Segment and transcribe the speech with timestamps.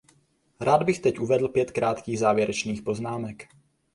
[0.61, 3.47] Rád bych teď uvedl pět krátkých závěrečných poznámek.